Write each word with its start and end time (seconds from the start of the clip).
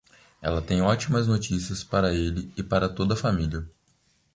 Ela 0.41 0.63
tem 0.63 0.81
ótimas 0.81 1.27
notícias 1.27 1.83
para 1.83 2.11
ele 2.11 2.51
e 2.57 2.63
para 2.63 2.89
toda 2.89 3.13
a 3.13 3.15
família. 3.15 3.69